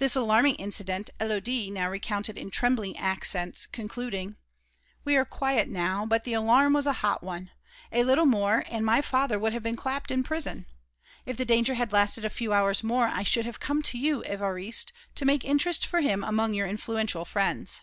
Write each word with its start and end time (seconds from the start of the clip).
This 0.00 0.16
alarming 0.16 0.56
incident 0.56 1.10
Élodie 1.20 1.70
now 1.70 1.88
recounted 1.88 2.36
in 2.36 2.50
trembling 2.50 2.96
accents, 2.96 3.66
concluding: 3.66 4.34
"We 5.04 5.14
are 5.16 5.24
quiet 5.24 5.68
now, 5.68 6.04
but 6.04 6.24
the 6.24 6.32
alarm 6.32 6.72
was 6.72 6.88
a 6.88 6.92
hot 7.04 7.22
one. 7.22 7.52
A 7.92 8.02
little 8.02 8.26
more 8.26 8.64
and 8.68 8.84
my 8.84 9.00
father 9.00 9.38
would 9.38 9.52
have 9.52 9.62
been 9.62 9.76
clapped 9.76 10.10
in 10.10 10.24
prison. 10.24 10.66
If 11.24 11.36
the 11.36 11.44
danger 11.44 11.74
had 11.74 11.92
lasted 11.92 12.24
a 12.24 12.30
few 12.30 12.52
hours 12.52 12.82
more, 12.82 13.06
I 13.06 13.22
should 13.22 13.46
have 13.46 13.60
come 13.60 13.80
to 13.82 13.96
you, 13.96 14.22
Évariste, 14.26 14.90
to 15.14 15.24
make 15.24 15.44
interest 15.44 15.86
for 15.86 16.00
him 16.00 16.24
among 16.24 16.54
your 16.54 16.66
influential 16.66 17.24
friends." 17.24 17.82